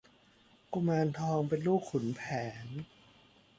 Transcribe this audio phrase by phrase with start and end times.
[0.73, 2.21] กุมารทองเป็นลูกขุนแผ
[2.65, 2.67] น